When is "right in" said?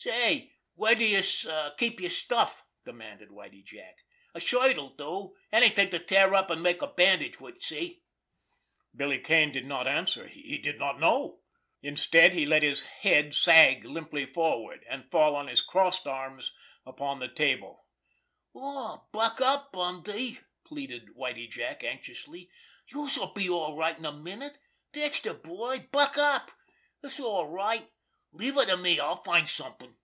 23.76-24.06